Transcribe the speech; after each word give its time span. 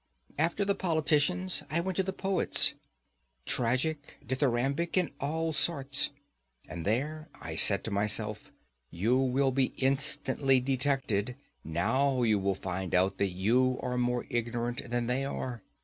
After 0.39 0.65
the 0.65 0.73
politicians, 0.73 1.61
I 1.69 1.79
went 1.79 1.95
to 1.97 2.01
the 2.01 2.11
poets; 2.11 2.73
tragic, 3.45 4.15
dithyrambic, 4.25 4.97
and 4.97 5.11
all 5.19 5.53
sorts. 5.53 6.09
And 6.67 6.85
there, 6.87 7.29
I 7.39 7.55
said 7.55 7.83
to 7.83 7.91
myself, 7.91 8.51
you 8.89 9.19
will 9.19 9.51
be 9.51 9.73
instantly 9.77 10.59
detected; 10.59 11.35
now 11.63 12.23
you 12.23 12.39
will 12.39 12.55
find 12.55 12.95
out 12.95 13.19
that 13.19 13.29
you 13.33 13.77
are 13.83 13.95
more 13.95 14.25
ignorant 14.31 14.89
than 14.89 15.05
they 15.05 15.23
are. 15.23 15.61